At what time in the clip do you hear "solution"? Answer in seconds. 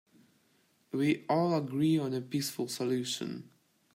2.67-3.51